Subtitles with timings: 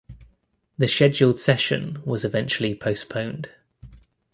[0.79, 3.51] The scheduled session was eventually postponed.